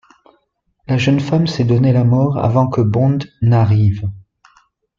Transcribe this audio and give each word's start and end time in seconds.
La 0.87 0.97
jeune 0.97 1.19
femme 1.19 1.45
s'est 1.45 1.63
donné 1.63 1.93
la 1.93 2.03
mort 2.03 2.39
avant 2.39 2.67
que 2.67 2.81
Bond 2.81 3.19
n’arrive. 3.43 4.09